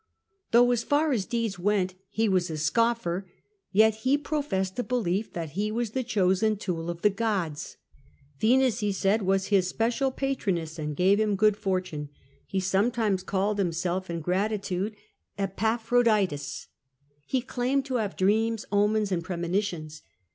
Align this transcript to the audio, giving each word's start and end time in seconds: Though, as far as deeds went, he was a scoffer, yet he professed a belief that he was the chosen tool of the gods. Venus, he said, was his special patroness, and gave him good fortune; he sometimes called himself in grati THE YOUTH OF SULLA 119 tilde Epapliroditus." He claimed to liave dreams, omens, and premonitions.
Though, 0.49 0.71
as 0.71 0.83
far 0.83 1.11
as 1.11 1.25
deeds 1.27 1.59
went, 1.59 1.93
he 2.09 2.27
was 2.27 2.49
a 2.49 2.57
scoffer, 2.57 3.29
yet 3.71 3.93
he 3.97 4.17
professed 4.17 4.79
a 4.79 4.83
belief 4.83 5.31
that 5.33 5.51
he 5.51 5.71
was 5.71 5.91
the 5.91 6.03
chosen 6.03 6.57
tool 6.57 6.89
of 6.89 7.03
the 7.03 7.11
gods. 7.11 7.77
Venus, 8.39 8.79
he 8.79 8.91
said, 8.91 9.21
was 9.21 9.49
his 9.49 9.67
special 9.67 10.09
patroness, 10.09 10.79
and 10.79 10.95
gave 10.95 11.19
him 11.19 11.35
good 11.35 11.55
fortune; 11.55 12.09
he 12.47 12.59
sometimes 12.59 13.21
called 13.21 13.59
himself 13.59 14.09
in 14.09 14.23
grati 14.23 14.25
THE 14.25 14.33
YOUTH 14.33 14.61
OF 14.61 14.65
SULLA 14.65 14.79
119 14.79 14.97
tilde 16.17 16.39
Epapliroditus." 16.39 16.67
He 17.27 17.41
claimed 17.43 17.85
to 17.85 17.93
liave 17.93 18.17
dreams, 18.17 18.65
omens, 18.71 19.11
and 19.11 19.23
premonitions. 19.23 20.01